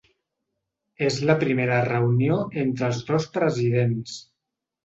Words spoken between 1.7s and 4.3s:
reunió entre els dos presidents.